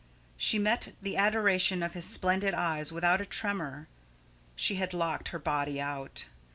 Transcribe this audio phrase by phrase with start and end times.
[0.35, 3.87] She met the adoration of his splendid eyes without a tremor.
[4.55, 6.25] She had locked her body out.